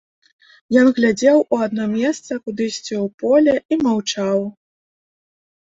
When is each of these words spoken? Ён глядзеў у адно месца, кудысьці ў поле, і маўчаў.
Ён 0.83 0.87
глядзеў 0.99 1.37
у 1.53 1.59
адно 1.65 1.85
месца, 1.91 2.31
кудысьці 2.47 2.95
ў 3.05 3.07
поле, 3.25 3.55
і 3.73 3.79
маўчаў. 3.85 4.37